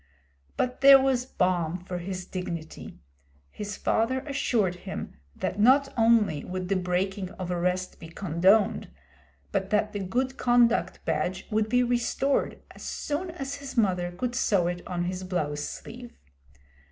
[0.57, 2.97] But there was balm for his dignity.
[3.51, 8.89] His father assured him that not only would the breaking of arrest be condoned,
[9.51, 14.33] but that the good conduct badge would be restored as soon as his mother could
[14.33, 16.17] sew it on his blouse sleeve.